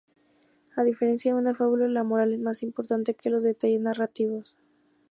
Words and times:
A 0.75 0.81
diferencia 0.83 1.31
de 1.31 1.37
una 1.39 1.53
fábula, 1.53 1.87
la 1.87 2.03
moral 2.03 2.33
es 2.33 2.39
más 2.39 2.63
importante 2.63 3.13
que 3.13 3.29
los 3.29 3.43
detalles 3.43 3.81
narrativos. 3.81 4.57